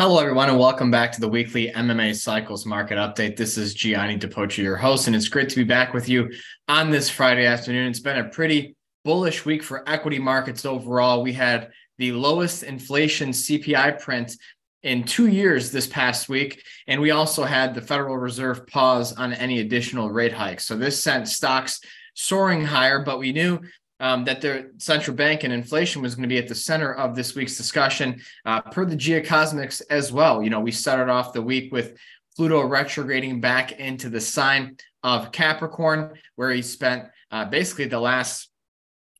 Hello, 0.00 0.18
everyone, 0.18 0.48
and 0.48 0.58
welcome 0.58 0.90
back 0.90 1.12
to 1.12 1.20
the 1.20 1.28
weekly 1.28 1.70
MMA 1.72 2.16
Cycles 2.16 2.64
Market 2.64 2.96
Update. 2.96 3.36
This 3.36 3.58
is 3.58 3.74
Gianni 3.74 4.16
Di 4.16 4.28
Poce, 4.28 4.56
your 4.56 4.78
host, 4.78 5.06
and 5.06 5.14
it's 5.14 5.28
great 5.28 5.50
to 5.50 5.56
be 5.56 5.62
back 5.62 5.92
with 5.92 6.08
you 6.08 6.32
on 6.68 6.88
this 6.88 7.10
Friday 7.10 7.44
afternoon. 7.44 7.90
It's 7.90 8.00
been 8.00 8.16
a 8.16 8.30
pretty 8.30 8.76
bullish 9.04 9.44
week 9.44 9.62
for 9.62 9.86
equity 9.86 10.18
markets 10.18 10.64
overall. 10.64 11.22
We 11.22 11.34
had 11.34 11.72
the 11.98 12.12
lowest 12.12 12.62
inflation 12.62 13.28
CPI 13.28 14.00
print 14.00 14.38
in 14.84 15.04
two 15.04 15.26
years 15.26 15.70
this 15.70 15.86
past 15.86 16.30
week, 16.30 16.62
and 16.86 16.98
we 16.98 17.10
also 17.10 17.44
had 17.44 17.74
the 17.74 17.82
Federal 17.82 18.16
Reserve 18.16 18.66
pause 18.66 19.12
on 19.12 19.34
any 19.34 19.60
additional 19.60 20.10
rate 20.10 20.32
hikes. 20.32 20.64
So 20.64 20.78
this 20.78 21.04
sent 21.04 21.28
stocks 21.28 21.78
soaring 22.14 22.64
higher, 22.64 23.04
but 23.04 23.18
we 23.18 23.32
knew 23.32 23.60
um, 24.00 24.24
that 24.24 24.40
the 24.40 24.72
central 24.78 25.16
bank 25.16 25.44
and 25.44 25.52
inflation 25.52 26.02
was 26.02 26.14
going 26.14 26.28
to 26.28 26.28
be 26.28 26.38
at 26.38 26.48
the 26.48 26.54
center 26.54 26.94
of 26.94 27.14
this 27.14 27.34
week's 27.34 27.56
discussion 27.56 28.20
uh, 28.46 28.60
per 28.62 28.84
the 28.84 28.96
geocosmics 28.96 29.82
as 29.90 30.10
well. 30.10 30.42
You 30.42 30.50
know, 30.50 30.60
we 30.60 30.72
started 30.72 31.10
off 31.10 31.32
the 31.32 31.42
week 31.42 31.72
with 31.72 31.98
Pluto 32.36 32.62
retrograding 32.62 33.40
back 33.40 33.72
into 33.72 34.08
the 34.08 34.20
sign 34.20 34.76
of 35.02 35.30
Capricorn, 35.32 36.14
where 36.36 36.50
he 36.50 36.62
spent 36.62 37.04
uh, 37.30 37.44
basically 37.44 37.86
the 37.86 38.00
last 38.00 38.48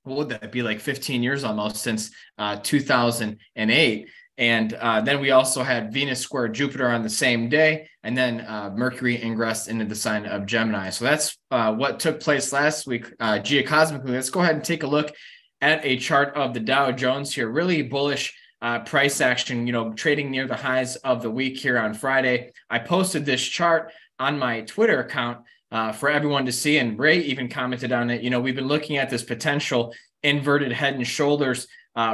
what 0.04 0.16
would 0.16 0.28
that 0.30 0.50
be 0.50 0.62
like 0.62 0.80
15 0.80 1.22
years 1.22 1.44
almost 1.44 1.76
since 1.76 2.10
uh, 2.38 2.56
2008 2.56 4.08
and 4.40 4.72
uh, 4.72 5.02
then 5.02 5.20
we 5.20 5.32
also 5.32 5.62
had 5.62 5.92
Venus 5.92 6.18
square 6.18 6.48
Jupiter 6.48 6.88
on 6.88 7.02
the 7.02 7.10
same 7.10 7.50
day, 7.50 7.86
and 8.02 8.16
then 8.16 8.40
uh, 8.40 8.70
Mercury 8.74 9.22
ingressed 9.22 9.68
into 9.68 9.84
the 9.84 9.94
sign 9.94 10.24
of 10.24 10.46
Gemini. 10.46 10.88
So 10.88 11.04
that's 11.04 11.36
uh, 11.50 11.74
what 11.74 12.00
took 12.00 12.20
place 12.20 12.50
last 12.50 12.86
week 12.86 13.12
uh, 13.20 13.34
geocosmically. 13.34 14.08
Let's 14.08 14.30
go 14.30 14.40
ahead 14.40 14.54
and 14.54 14.64
take 14.64 14.82
a 14.82 14.86
look 14.86 15.12
at 15.60 15.84
a 15.84 15.98
chart 15.98 16.34
of 16.36 16.54
the 16.54 16.60
Dow 16.60 16.90
Jones 16.90 17.34
here. 17.34 17.50
Really 17.50 17.82
bullish 17.82 18.34
uh, 18.62 18.78
price 18.78 19.20
action, 19.20 19.66
you 19.66 19.74
know, 19.74 19.92
trading 19.92 20.30
near 20.30 20.46
the 20.46 20.56
highs 20.56 20.96
of 20.96 21.20
the 21.20 21.30
week 21.30 21.58
here 21.58 21.78
on 21.78 21.92
Friday. 21.92 22.52
I 22.70 22.78
posted 22.78 23.26
this 23.26 23.42
chart 23.42 23.92
on 24.18 24.38
my 24.38 24.62
Twitter 24.62 25.00
account 25.00 25.44
uh, 25.70 25.92
for 25.92 26.08
everyone 26.08 26.46
to 26.46 26.52
see, 26.52 26.78
and 26.78 26.98
Ray 26.98 27.18
even 27.18 27.50
commented 27.50 27.92
on 27.92 28.08
it. 28.08 28.22
You 28.22 28.30
know, 28.30 28.40
we've 28.40 28.56
been 28.56 28.68
looking 28.68 28.96
at 28.96 29.10
this 29.10 29.22
potential 29.22 29.94
inverted 30.22 30.72
head 30.72 30.94
and 30.94 31.06
shoulders 31.06 31.66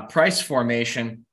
price 0.08 0.41
formation 0.41 1.25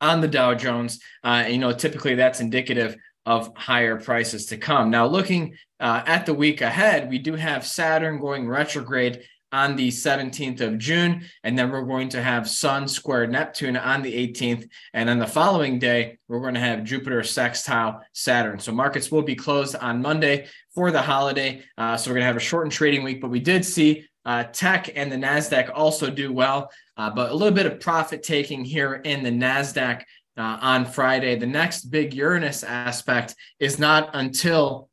on 0.00 0.20
the 0.20 0.28
Dow 0.28 0.54
Jones. 0.54 1.00
Uh, 1.22 1.44
you 1.48 1.58
know, 1.58 1.72
typically 1.72 2.14
that's 2.14 2.40
indicative 2.40 2.96
of 3.26 3.54
higher 3.56 4.00
prices 4.00 4.46
to 4.46 4.56
come. 4.56 4.90
Now, 4.90 5.06
looking 5.06 5.54
uh, 5.80 6.02
at 6.06 6.24
the 6.24 6.34
week 6.34 6.60
ahead, 6.62 7.10
we 7.10 7.18
do 7.18 7.34
have 7.34 7.66
Saturn 7.66 8.20
going 8.20 8.48
retrograde 8.48 9.22
on 9.52 9.76
the 9.76 9.88
17th 9.88 10.60
of 10.60 10.78
June, 10.78 11.24
and 11.42 11.58
then 11.58 11.70
we're 11.70 11.82
going 11.82 12.08
to 12.10 12.22
have 12.22 12.48
Sun 12.48 12.88
square 12.88 13.26
Neptune 13.26 13.76
on 13.76 14.02
the 14.02 14.12
18th, 14.12 14.68
and 14.92 15.08
then 15.08 15.18
the 15.18 15.26
following 15.26 15.78
day 15.78 16.18
we're 16.28 16.40
going 16.40 16.54
to 16.54 16.60
have 16.60 16.84
Jupiter 16.84 17.22
sextile 17.22 18.02
Saturn. 18.12 18.58
So 18.58 18.72
markets 18.72 19.10
will 19.10 19.22
be 19.22 19.34
closed 19.34 19.76
on 19.76 20.02
Monday 20.02 20.46
for 20.74 20.90
the 20.90 21.02
holiday. 21.02 21.62
Uh, 21.76 21.96
so 21.96 22.10
we're 22.10 22.14
going 22.14 22.22
to 22.22 22.26
have 22.28 22.36
a 22.36 22.40
shortened 22.40 22.72
trading 22.72 23.02
week, 23.02 23.20
but 23.20 23.30
we 23.30 23.40
did 23.40 23.64
see 23.64 24.07
uh, 24.28 24.44
tech 24.52 24.90
and 24.94 25.10
the 25.10 25.16
NASDAQ 25.16 25.70
also 25.74 26.10
do 26.10 26.30
well, 26.30 26.70
uh, 26.98 27.08
but 27.08 27.30
a 27.30 27.34
little 27.34 27.54
bit 27.54 27.64
of 27.64 27.80
profit 27.80 28.22
taking 28.22 28.62
here 28.62 28.96
in 28.96 29.22
the 29.22 29.30
NASDAQ 29.30 30.02
uh, 30.36 30.58
on 30.60 30.84
Friday. 30.84 31.36
The 31.36 31.46
next 31.46 31.86
big 31.86 32.12
Uranus 32.12 32.62
aspect 32.62 33.34
is 33.58 33.78
not 33.78 34.10
until 34.12 34.90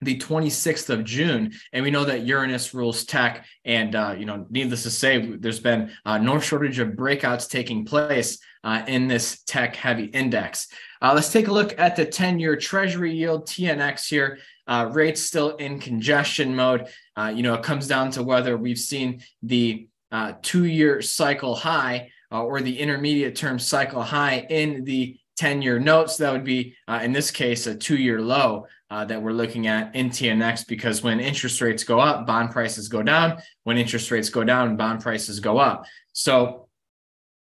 the 0.00 0.18
26th 0.18 0.90
of 0.90 1.04
June. 1.04 1.52
And 1.72 1.84
we 1.84 1.92
know 1.92 2.04
that 2.06 2.26
Uranus 2.26 2.74
rules 2.74 3.04
tech. 3.04 3.46
And, 3.64 3.94
uh, 3.94 4.16
you 4.18 4.26
know, 4.26 4.46
needless 4.50 4.82
to 4.82 4.90
say, 4.90 5.36
there's 5.36 5.60
been 5.60 5.92
uh, 6.04 6.18
no 6.18 6.40
shortage 6.40 6.80
of 6.80 6.88
breakouts 6.88 7.48
taking 7.48 7.84
place 7.84 8.38
uh, 8.64 8.82
in 8.88 9.06
this 9.06 9.44
tech 9.44 9.76
heavy 9.76 10.06
index. 10.06 10.66
Let's 11.00 11.32
take 11.32 11.46
a 11.46 11.52
look 11.52 11.78
at 11.78 11.94
the 11.94 12.04
10 12.04 12.40
year 12.40 12.56
Treasury 12.56 13.14
yield, 13.14 13.46
TNX 13.46 14.08
here. 14.08 14.40
Uh, 14.66 14.88
rates 14.92 15.22
still 15.22 15.56
in 15.56 15.78
congestion 15.78 16.54
mode. 16.54 16.86
Uh, 17.16 17.32
you 17.34 17.42
know, 17.42 17.54
it 17.54 17.62
comes 17.62 17.86
down 17.86 18.10
to 18.10 18.22
whether 18.22 18.56
we've 18.56 18.78
seen 18.78 19.22
the 19.42 19.88
uh, 20.12 20.32
two-year 20.42 21.02
cycle 21.02 21.54
high 21.54 22.10
uh, 22.32 22.42
or 22.42 22.60
the 22.60 22.78
intermediate 22.78 23.36
term 23.36 23.58
cycle 23.58 24.02
high 24.02 24.46
in 24.50 24.84
the 24.84 25.18
10-year 25.38 25.78
notes. 25.78 26.16
That 26.16 26.32
would 26.32 26.44
be, 26.44 26.74
uh, 26.88 27.00
in 27.02 27.12
this 27.12 27.30
case, 27.30 27.66
a 27.66 27.74
two-year 27.74 28.20
low 28.20 28.66
uh, 28.90 29.04
that 29.04 29.20
we're 29.20 29.32
looking 29.32 29.66
at 29.66 29.94
in 29.94 30.10
TNX 30.10 30.66
because 30.66 31.02
when 31.02 31.20
interest 31.20 31.60
rates 31.60 31.84
go 31.84 31.98
up, 31.98 32.26
bond 32.26 32.50
prices 32.50 32.88
go 32.88 33.02
down. 33.02 33.38
When 33.64 33.78
interest 33.78 34.10
rates 34.10 34.28
go 34.28 34.44
down, 34.44 34.76
bond 34.76 35.00
prices 35.00 35.40
go 35.40 35.58
up. 35.58 35.84
So 36.12 36.68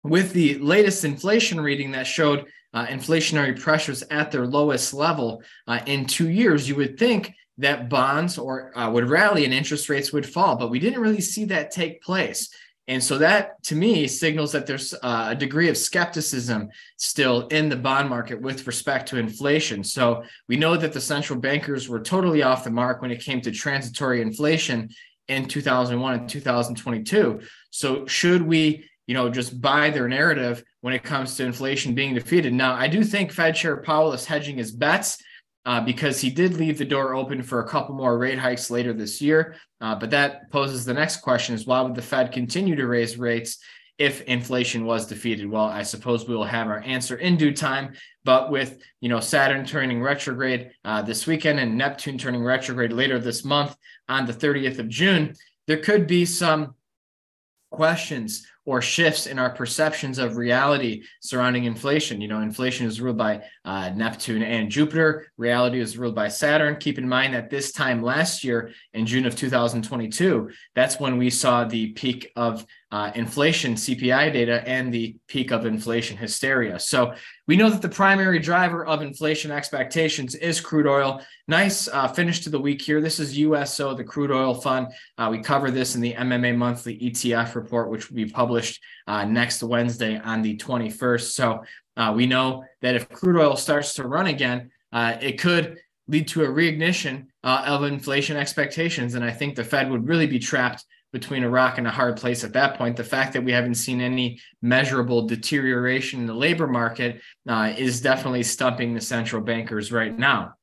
with 0.05 0.33
the 0.33 0.59
latest 0.59 1.05
inflation 1.05 1.61
reading 1.61 1.93
that 1.93 2.07
showed 2.07 2.47
uh, 2.75 2.87
inflationary 2.87 3.59
pressures 3.59 4.03
at 4.11 4.31
their 4.31 4.47
lowest 4.47 4.95
level 4.95 5.43
uh, 5.67 5.81
in 5.87 6.07
two 6.07 6.31
years, 6.31 6.69
you 6.69 6.75
would 6.77 6.99
think 6.99 7.35
that 7.59 7.89
bonds 7.89 8.39
or 8.39 8.77
uh, 8.77 8.91
would 8.91 9.09
rally 9.09 9.45
and 9.45 9.53
interest 9.53 9.89
rates 9.89 10.13
would 10.13 10.27
fall, 10.27 10.57
but 10.57 10.71
we 10.71 10.79
didn't 10.79 11.01
really 11.01 11.21
see 11.21 11.45
that 11.45 11.71
take 11.71 12.03
place. 12.03 12.49
And 12.89 13.03
so 13.03 13.19
that 13.19 13.63
to 13.65 13.77
me 13.77 14.09
signals 14.09 14.51
that 14.53 14.67
there's 14.67 14.93
uh, 14.95 15.29
a 15.31 15.35
degree 15.35 15.69
of 15.69 15.77
skepticism 15.77 16.69
still 16.97 17.47
in 17.49 17.69
the 17.69 17.77
bond 17.77 18.09
market 18.09 18.41
with 18.41 18.67
respect 18.67 19.09
to 19.09 19.19
inflation. 19.19 19.85
So 19.85 20.25
we 20.49 20.57
know 20.57 20.77
that 20.77 20.93
the 20.93 21.01
central 21.01 21.39
bankers 21.39 21.89
were 21.89 22.01
totally 22.01 22.43
off 22.43 22.65
the 22.65 22.71
mark 22.71 23.01
when 23.01 23.13
it 23.13 23.23
came 23.23 23.41
to 23.43 23.53
transitory 23.53 24.21
inflation 24.21 24.91
in 25.29 25.47
2001 25.47 26.15
and 26.15 26.29
2022. 26.29 27.41
So 27.71 28.07
should 28.07 28.43
we 28.43 28.85
you 29.07 29.15
know, 29.15 29.29
just 29.29 29.61
buy 29.61 29.91
their 29.91 30.09
narrative 30.09 30.63
when 30.83 30.93
it 30.93 31.03
comes 31.03 31.37
to 31.37 31.45
inflation 31.45 31.95
being 31.95 32.15
defeated. 32.15 32.53
Now, 32.53 32.75
I 32.75 32.89
do 32.89 33.03
think 33.03 33.33
Fed 33.33 33.55
Chair 33.55 33.79
Powell 33.79 34.13
is 34.13 34.27
hedging 34.27 34.59
his 34.59 34.73
bets 34.73 35.23
uh, 35.65 35.81
because 35.81 36.21
he 36.21 36.29
did 36.29 36.55
leave 36.55 36.77
the 36.77 36.85
door 36.85 37.15
open 37.15 37.43
for 37.43 37.61
a 37.61 37.69
couple 37.69 37.95
more 37.95 38.19
rate 38.19 38.39
hikes 38.39 38.71
later 38.71 38.93
this 38.93 39.23
year. 39.23 39.55
Uh, 39.81 39.95
but 39.95 40.11
that 40.11 40.51
poses 40.51 40.85
the 40.85 40.93
next 40.93 41.19
question: 41.19 41.55
Is 41.55 41.67
why 41.67 41.81
would 41.81 41.95
the 41.95 42.03
Fed 42.03 42.33
continue 42.33 42.75
to 42.77 42.87
raise 42.87 43.17
rates 43.17 43.59
if 43.97 44.23
inflation 44.23 44.85
was 44.85 45.07
defeated? 45.07 45.49
Well, 45.49 45.67
I 45.67 45.85
suppose 45.85 46.27
we 46.27 46.35
will 46.35 46.45
have 46.45 46.67
our 46.67 46.81
answer 46.81 47.17
in 47.17 47.37
due 47.37 47.55
time. 47.55 47.95
But 48.25 48.51
with 48.51 48.83
you 49.01 49.09
know 49.09 49.21
Saturn 49.21 49.65
turning 49.65 50.03
retrograde 50.03 50.73
uh, 50.85 51.03
this 51.03 51.29
weekend 51.29 51.61
and 51.61 51.79
Neptune 51.79 52.19
turning 52.19 52.43
retrograde 52.43 52.93
later 52.93 53.21
this 53.21 53.45
month 53.45 53.77
on 54.09 54.27
the 54.27 54.33
30th 54.33 54.81
of 54.81 54.89
June, 54.89 55.35
there 55.69 55.79
could 55.79 56.09
be 56.09 56.25
some 56.25 56.75
questions 57.71 58.47
or 58.65 58.81
shifts 58.81 59.27
in 59.27 59.39
our 59.39 59.51
perceptions 59.51 60.19
of 60.19 60.37
reality 60.37 61.03
surrounding 61.21 61.65
inflation. 61.65 62.21
You 62.21 62.29
know, 62.29 62.41
inflation 62.41 62.87
is 62.87 63.01
ruled 63.01 63.19
by 63.19 63.43
uh, 63.65 63.91
Neptune 63.91 64.43
and 64.43 64.71
Jupiter. 64.71 65.27
Reality 65.37 65.81
is 65.81 65.99
ruled 65.99 66.15
by 66.15 66.29
Saturn. 66.29 66.77
Keep 66.77 66.99
in 66.99 67.09
mind 67.09 67.35
that 67.35 67.51
this 67.51 67.73
time 67.73 68.03
last 68.03 68.45
year, 68.45 68.71
in 68.93 69.07
June 69.07 69.27
of 69.27 69.35
2022, 69.35 70.51
that's 70.75 71.01
when 71.01 71.19
we 71.19 71.31
saw 71.31 71.65
the 71.65 71.93
peak 71.93 72.31
of 72.37 72.65
uh, 72.93 73.11
inflation 73.15 73.75
CPI 73.75 74.35
data 74.35 74.63
and 74.69 74.93
the 74.93 75.17
peak 75.27 75.51
of 75.51 75.65
inflation 75.65 76.15
hysteria. 76.15 76.79
So 76.79 77.15
we 77.49 77.57
know 77.57 77.71
that 77.71 77.81
the 77.81 77.89
primary 77.89 78.39
driver 78.39 78.85
of 78.85 79.01
inflation 79.01 79.51
expectations 79.51 80.35
is 80.35 80.61
crude 80.61 80.87
oil. 80.87 81.23
Nice 81.49 81.89
uh, 81.89 82.07
finish 82.09 82.41
to 82.41 82.51
the 82.51 82.61
week 82.61 82.83
here. 82.83 83.01
This 83.01 83.19
is 83.19 83.39
USO, 83.39 83.95
the 83.95 84.05
crude 84.05 84.31
oil 84.31 84.55
fund. 84.55 84.89
Uh, 85.17 85.29
we 85.31 85.41
cover 85.43 85.71
this 85.71 85.95
in 85.95 86.03
the 86.03 86.13
MMA 86.13 86.55
monthly 86.55 86.99
ETF 86.99 87.55
report, 87.55 87.89
which 87.89 88.11
will 88.11 88.17
be 88.17 88.27
published 88.27 88.83
uh, 89.07 89.25
next 89.25 89.63
Wednesday 89.63 90.19
on 90.19 90.43
the 90.43 90.59
21st. 90.59 91.31
So 91.33 91.65
uh, 91.97 92.13
we 92.15 92.27
know 92.27 92.65
that 92.83 92.95
if 92.95 93.09
crude 93.09 93.41
oil 93.41 93.57
starts 93.57 93.95
to 93.95 94.07
run 94.07 94.27
again, 94.27 94.71
uh, 94.93 95.17
it 95.19 95.41
could 95.41 95.79
lead 96.09 96.29
to 96.29 96.45
a 96.45 96.49
reignition 96.49 97.29
of 97.43 97.85
inflation 97.85 98.37
expectations. 98.37 99.15
And 99.15 99.25
I 99.25 99.31
think 99.31 99.55
the 99.55 99.65
Fed 99.65 99.91
would 99.91 100.07
really 100.07 100.27
be 100.27 100.39
trapped 100.39 100.85
between 101.13 101.45
a 101.45 101.49
rock 101.49 101.79
and 101.79 101.87
a 101.87 101.91
hard 101.91 102.17
place 102.17 102.43
at 102.43 102.55
that 102.55 102.77
point. 102.77 102.97
The 102.97 103.05
fact 103.05 103.35
that 103.35 103.45
we 103.45 103.53
haven't 103.53 103.75
seen 103.75 104.01
any 104.01 104.41
measurable 104.63 105.27
deterioration 105.27 106.21
in 106.21 106.27
the 106.27 106.35
labor 106.35 106.67
market 106.67 107.21
uh, 107.47 107.75
is 107.77 108.01
definitely 108.01 108.43
stumping 108.43 108.95
the 108.95 109.01
central 109.01 109.43
bankers 109.43 109.93
right 109.93 110.17
now. 110.19 110.55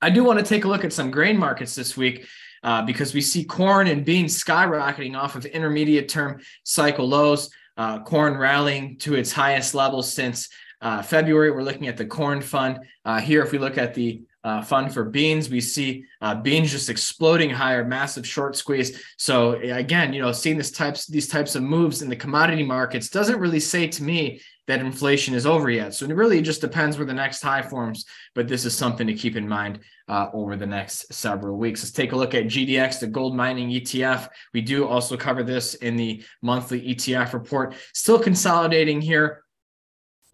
I 0.00 0.10
do 0.10 0.22
want 0.22 0.38
to 0.38 0.44
take 0.44 0.64
a 0.64 0.68
look 0.68 0.84
at 0.84 0.92
some 0.92 1.10
grain 1.10 1.36
markets 1.36 1.74
this 1.74 1.96
week. 1.96 2.26
Uh, 2.62 2.80
because 2.80 3.12
we 3.12 3.20
see 3.20 3.44
corn 3.44 3.88
and 3.88 4.06
beans 4.06 4.42
skyrocketing 4.42 5.14
off 5.14 5.36
of 5.36 5.44
intermediate 5.44 6.08
term 6.08 6.40
cycle 6.62 7.06
lows, 7.06 7.50
uh, 7.76 8.02
corn 8.04 8.38
rallying 8.38 8.96
to 8.96 9.14
its 9.14 9.30
highest 9.30 9.74
level 9.74 10.02
since 10.02 10.48
uh, 10.80 11.02
February. 11.02 11.50
We're 11.50 11.62
looking 11.62 11.88
at 11.88 11.98
the 11.98 12.06
corn 12.06 12.40
fund. 12.40 12.78
Uh, 13.04 13.20
here, 13.20 13.42
if 13.42 13.52
we 13.52 13.58
look 13.58 13.76
at 13.76 13.92
the 13.92 14.22
uh, 14.44 14.60
fund 14.62 14.92
for 14.92 15.04
beans. 15.04 15.48
We 15.48 15.60
see 15.60 16.04
uh, 16.20 16.34
beans 16.34 16.70
just 16.70 16.90
exploding 16.90 17.50
higher, 17.50 17.84
massive 17.84 18.26
short 18.26 18.56
squeeze. 18.56 19.02
So 19.16 19.52
again, 19.52 20.12
you 20.12 20.20
know, 20.20 20.32
seeing 20.32 20.58
this 20.58 20.70
types 20.70 21.06
these 21.06 21.28
types 21.28 21.54
of 21.54 21.62
moves 21.62 22.02
in 22.02 22.10
the 22.10 22.16
commodity 22.16 22.62
markets 22.62 23.08
doesn't 23.08 23.40
really 23.40 23.60
say 23.60 23.88
to 23.88 24.02
me 24.02 24.40
that 24.66 24.80
inflation 24.80 25.34
is 25.34 25.46
over 25.46 25.68
yet. 25.70 25.94
So 25.94 26.06
it 26.06 26.14
really 26.14 26.40
just 26.40 26.60
depends 26.60 26.96
where 26.96 27.06
the 27.06 27.12
next 27.12 27.42
high 27.42 27.62
forms. 27.62 28.06
But 28.34 28.48
this 28.48 28.64
is 28.64 28.76
something 28.76 29.06
to 29.06 29.14
keep 29.14 29.36
in 29.36 29.46
mind 29.48 29.80
uh, 30.08 30.28
over 30.32 30.56
the 30.56 30.66
next 30.66 31.12
several 31.12 31.58
weeks. 31.58 31.82
Let's 31.82 31.92
take 31.92 32.12
a 32.12 32.16
look 32.16 32.34
at 32.34 32.44
GDX, 32.44 33.00
the 33.00 33.06
gold 33.06 33.36
mining 33.36 33.70
ETF. 33.70 34.28
We 34.52 34.62
do 34.62 34.86
also 34.86 35.16
cover 35.16 35.42
this 35.42 35.74
in 35.74 35.96
the 35.96 36.22
monthly 36.42 36.94
ETF 36.94 37.34
report. 37.34 37.74
Still 37.92 38.18
consolidating 38.18 39.00
here 39.00 39.43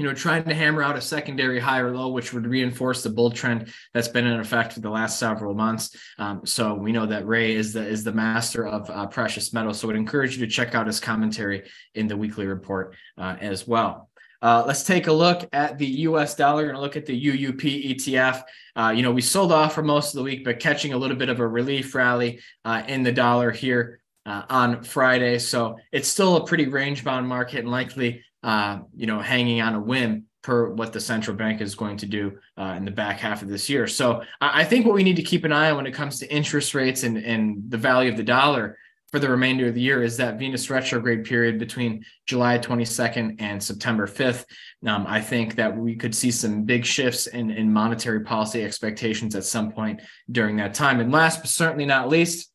you 0.00 0.06
know, 0.06 0.14
trying 0.14 0.42
to 0.44 0.54
hammer 0.54 0.82
out 0.82 0.96
a 0.96 1.00
secondary 1.00 1.60
high 1.60 1.80
or 1.80 1.94
low, 1.94 2.08
which 2.08 2.32
would 2.32 2.46
reinforce 2.46 3.02
the 3.02 3.10
bull 3.10 3.30
trend 3.30 3.70
that's 3.92 4.08
been 4.08 4.24
in 4.24 4.40
effect 4.40 4.72
for 4.72 4.80
the 4.80 4.88
last 4.88 5.18
several 5.18 5.52
months. 5.52 5.94
Um, 6.16 6.40
so 6.46 6.72
we 6.72 6.90
know 6.90 7.04
that 7.04 7.26
Ray 7.26 7.54
is 7.54 7.74
the 7.74 7.86
is 7.86 8.02
the 8.02 8.12
master 8.12 8.66
of 8.66 8.88
uh, 8.88 9.08
precious 9.08 9.52
metals. 9.52 9.78
So 9.78 9.86
I 9.86 9.88
would 9.88 9.96
encourage 9.96 10.38
you 10.38 10.46
to 10.46 10.50
check 10.50 10.74
out 10.74 10.86
his 10.86 11.00
commentary 11.00 11.68
in 11.94 12.06
the 12.06 12.16
weekly 12.16 12.46
report 12.46 12.96
uh, 13.18 13.36
as 13.42 13.68
well. 13.68 14.08
Uh, 14.40 14.64
let's 14.66 14.84
take 14.84 15.06
a 15.06 15.12
look 15.12 15.46
at 15.52 15.76
the 15.76 15.86
U.S. 16.08 16.34
dollar. 16.34 16.70
and 16.70 16.78
look 16.78 16.96
at 16.96 17.04
the 17.04 17.26
UUP 17.26 17.94
ETF. 17.94 18.42
Uh, 18.74 18.94
you 18.96 19.02
know, 19.02 19.12
we 19.12 19.20
sold 19.20 19.52
off 19.52 19.74
for 19.74 19.82
most 19.82 20.14
of 20.14 20.18
the 20.18 20.24
week, 20.24 20.46
but 20.46 20.60
catching 20.60 20.94
a 20.94 20.96
little 20.96 21.16
bit 21.18 21.28
of 21.28 21.40
a 21.40 21.46
relief 21.46 21.94
rally 21.94 22.40
uh, 22.64 22.82
in 22.88 23.02
the 23.02 23.12
dollar 23.12 23.50
here 23.50 24.00
uh, 24.24 24.44
on 24.48 24.82
Friday. 24.82 25.38
So 25.38 25.76
it's 25.92 26.08
still 26.08 26.36
a 26.36 26.46
pretty 26.46 26.68
range 26.68 27.04
bound 27.04 27.28
market 27.28 27.58
and 27.58 27.70
likely 27.70 28.24
uh, 28.42 28.80
you 28.96 29.06
know, 29.06 29.20
hanging 29.20 29.60
on 29.60 29.74
a 29.74 29.80
whim 29.80 30.24
per 30.42 30.70
what 30.70 30.92
the 30.92 31.00
central 31.00 31.36
bank 31.36 31.60
is 31.60 31.74
going 31.74 31.98
to 31.98 32.06
do 32.06 32.38
uh, 32.56 32.74
in 32.76 32.84
the 32.84 32.90
back 32.90 33.18
half 33.18 33.42
of 33.42 33.48
this 33.48 33.68
year. 33.68 33.86
So 33.86 34.22
I, 34.40 34.64
think 34.64 34.86
what 34.86 34.94
we 34.94 35.02
need 35.02 35.16
to 35.16 35.22
keep 35.22 35.44
an 35.44 35.52
eye 35.52 35.70
on 35.70 35.76
when 35.76 35.86
it 35.86 35.92
comes 35.92 36.18
to 36.20 36.34
interest 36.34 36.74
rates 36.74 37.02
and, 37.02 37.18
and 37.18 37.62
the 37.68 37.76
value 37.76 38.10
of 38.10 38.16
the 38.16 38.22
dollar 38.22 38.78
for 39.10 39.18
the 39.18 39.28
remainder 39.28 39.66
of 39.66 39.74
the 39.74 39.80
year 39.80 40.02
is 40.02 40.16
that 40.16 40.38
Venus 40.38 40.70
retrograde 40.70 41.24
period 41.24 41.58
between 41.58 42.04
July 42.26 42.58
22nd 42.58 43.36
and 43.40 43.62
September 43.62 44.06
5th. 44.06 44.44
Um, 44.86 45.04
I 45.06 45.20
think 45.20 45.56
that 45.56 45.76
we 45.76 45.96
could 45.96 46.14
see 46.14 46.30
some 46.30 46.62
big 46.62 46.86
shifts 46.86 47.26
in, 47.26 47.50
in 47.50 47.72
monetary 47.72 48.20
policy 48.20 48.64
expectations 48.64 49.34
at 49.34 49.44
some 49.44 49.72
point 49.72 50.00
during 50.30 50.56
that 50.56 50.74
time. 50.74 51.00
And 51.00 51.10
last 51.10 51.40
but 51.40 51.50
certainly 51.50 51.86
not 51.86 52.08
least, 52.08 52.50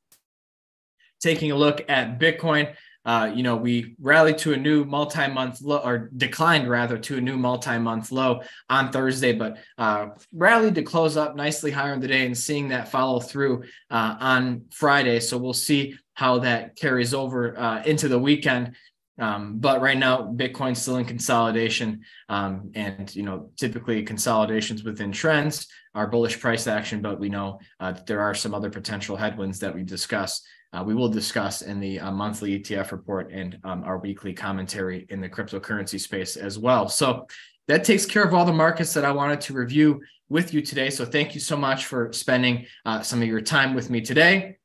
taking 1.22 1.52
a 1.52 1.56
look 1.56 1.84
at 1.90 2.20
Bitcoin. 2.20 2.74
Uh, 3.06 3.32
you 3.34 3.44
know, 3.44 3.56
we 3.56 3.96
rallied 4.02 4.38
to 4.40 4.54
a 4.54 4.58
new 4.58 4.84
multi-month 4.84 5.62
low, 5.62 5.78
or 5.78 6.10
declined 6.18 6.68
rather 6.70 6.98
to 6.98 7.18
a 7.18 7.22
new 7.22 7.38
multi-month 7.38 8.12
low 8.12 8.42
on 8.70 8.92
Thursday, 8.92 9.32
but 9.34 9.58
uh, 9.78 10.08
rallied 10.34 10.76
to 10.76 10.82
close 10.82 11.16
up 11.16 11.36
nicely 11.36 11.72
higher 11.72 11.94
in 11.94 12.00
the 12.00 12.08
day, 12.08 12.26
and 12.26 12.38
seeing 12.38 12.70
that 12.70 12.90
follow 12.90 13.20
through 13.20 13.64
uh, 13.92 14.16
on 14.20 14.66
Friday. 14.72 15.20
So 15.20 15.38
we'll 15.38 15.54
see 15.54 15.98
how 16.16 16.40
that 16.40 16.76
carries 16.76 17.14
over 17.14 17.58
uh, 17.58 17.84
into 17.84 18.08
the 18.08 18.20
weekend. 18.20 18.76
Um, 19.18 19.60
but 19.60 19.82
right 19.82 19.98
now, 19.98 20.24
Bitcoin's 20.24 20.82
still 20.82 20.98
in 20.98 21.06
consolidation, 21.06 22.02
um, 22.28 22.72
and 22.76 23.16
you 23.16 23.24
know, 23.24 23.50
typically 23.56 24.04
consolidations 24.04 24.84
within 24.84 25.12
trends 25.12 25.68
are 25.94 26.08
bullish 26.08 26.40
price 26.40 26.68
action. 26.68 27.02
But 27.02 27.20
we 27.20 27.30
know 27.30 27.60
uh, 27.80 27.94
that 27.94 28.08
there 28.08 28.22
are 28.22 28.34
some 28.34 28.54
other 28.54 28.70
potential 28.70 29.16
headwinds 29.16 29.60
that 29.60 29.74
we 29.74 29.84
discuss 29.84 30.42
uh, 30.76 30.84
we 30.84 30.94
will 30.94 31.08
discuss 31.08 31.62
in 31.62 31.80
the 31.80 32.00
uh, 32.00 32.12
monthly 32.12 32.60
ETF 32.60 32.92
report 32.92 33.32
and 33.32 33.58
um, 33.64 33.84
our 33.84 33.98
weekly 33.98 34.34
commentary 34.34 35.06
in 35.10 35.22
the 35.22 35.30
cryptocurrency 35.30 36.00
space 36.00 36.36
as 36.36 36.60
well. 36.60 36.90
So 36.90 37.28
that 37.68 37.86
takes 37.86 38.06
care 38.06 38.24
of 38.24 38.34
all 38.34 38.46
the 38.46 38.54
markets 38.54 38.94
that 38.94 39.06
I 39.06 39.12
wanted 39.12 39.40
to 39.42 39.54
review 39.54 40.02
with 40.28 40.54
you 40.54 40.62
today. 40.62 40.90
So 40.90 41.06
thank 41.06 41.34
you 41.34 41.40
so 41.40 41.56
much 41.56 41.86
for 41.86 42.12
spending 42.12 42.66
uh, 42.86 43.02
some 43.02 43.22
of 43.22 43.28
your 43.28 43.42
time 43.42 43.74
with 43.74 43.90
me 43.90 44.02
today. 44.02 44.58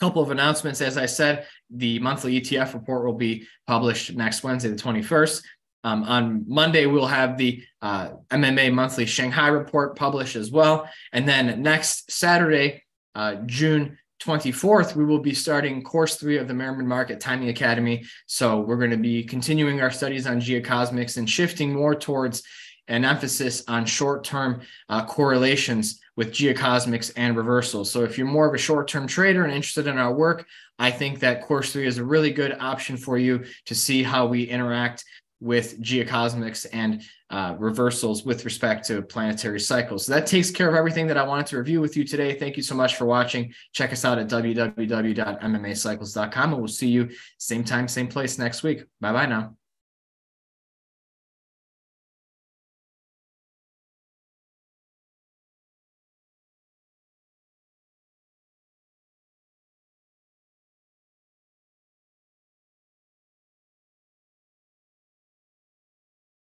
A 0.00 0.04
couple 0.04 0.22
of 0.22 0.30
announcements. 0.30 0.80
As 0.80 0.96
I 0.96 1.06
said, 1.06 1.46
the 1.70 1.98
monthly 1.98 2.40
ETF 2.40 2.74
report 2.74 3.04
will 3.04 3.14
be 3.14 3.46
published 3.66 4.14
next 4.14 4.44
Wednesday, 4.44 4.68
the 4.68 4.76
21st. 4.76 5.42
Um, 5.84 6.04
on 6.04 6.44
Monday, 6.46 6.86
we'll 6.86 7.06
have 7.06 7.36
the 7.36 7.64
uh, 7.80 8.10
MMA 8.30 8.72
monthly 8.72 9.06
Shanghai 9.06 9.48
report 9.48 9.96
published 9.96 10.36
as 10.36 10.52
well. 10.52 10.88
And 11.12 11.28
then 11.28 11.62
next 11.62 12.12
Saturday, 12.12 12.84
uh, 13.16 13.36
June 13.46 13.98
24th, 14.22 14.94
we 14.94 15.04
will 15.04 15.18
be 15.18 15.34
starting 15.34 15.82
course 15.82 16.16
three 16.16 16.38
of 16.38 16.48
the 16.48 16.54
Merriman 16.54 16.86
Market 16.86 17.20
Timing 17.20 17.48
Academy. 17.48 18.04
So 18.26 18.60
we're 18.60 18.76
going 18.76 18.90
to 18.90 18.96
be 18.96 19.24
continuing 19.24 19.80
our 19.80 19.90
studies 19.90 20.26
on 20.26 20.40
geocosmics 20.40 21.16
and 21.16 21.28
shifting 21.28 21.72
more 21.72 21.94
towards 21.94 22.42
an 22.88 23.04
emphasis 23.04 23.64
on 23.68 23.84
short-term 23.84 24.60
uh, 24.88 25.04
correlations 25.06 26.00
with 26.16 26.32
geocosmics 26.32 27.12
and 27.16 27.36
reversals. 27.36 27.90
So 27.90 28.04
if 28.04 28.18
you're 28.18 28.26
more 28.26 28.46
of 28.46 28.54
a 28.54 28.58
short-term 28.58 29.06
trader 29.06 29.44
and 29.44 29.52
interested 29.52 29.86
in 29.86 29.98
our 29.98 30.12
work, 30.12 30.46
I 30.78 30.90
think 30.90 31.20
that 31.20 31.42
course 31.42 31.72
three 31.72 31.86
is 31.86 31.98
a 31.98 32.04
really 32.04 32.32
good 32.32 32.56
option 32.58 32.96
for 32.96 33.18
you 33.18 33.44
to 33.66 33.74
see 33.74 34.02
how 34.02 34.26
we 34.26 34.44
interact 34.44 35.04
with 35.42 35.82
geocosmics 35.82 36.64
and 36.72 37.02
uh, 37.30 37.56
reversals 37.58 38.24
with 38.24 38.44
respect 38.44 38.86
to 38.86 39.02
planetary 39.02 39.58
cycles. 39.58 40.06
So 40.06 40.12
that 40.12 40.24
takes 40.26 40.52
care 40.52 40.68
of 40.68 40.76
everything 40.76 41.08
that 41.08 41.16
I 41.16 41.24
wanted 41.24 41.46
to 41.46 41.58
review 41.58 41.80
with 41.80 41.96
you 41.96 42.04
today. 42.04 42.38
Thank 42.38 42.56
you 42.56 42.62
so 42.62 42.76
much 42.76 42.94
for 42.94 43.06
watching. 43.06 43.52
Check 43.72 43.92
us 43.92 44.04
out 44.04 44.18
at 44.18 44.28
www.mmacycles.com 44.28 46.52
and 46.52 46.58
we'll 46.58 46.68
see 46.68 46.88
you 46.88 47.10
same 47.38 47.64
time, 47.64 47.88
same 47.88 48.06
place 48.06 48.38
next 48.38 48.62
week. 48.62 48.84
Bye 49.00 49.12
bye 49.12 49.26
now. 49.26 49.56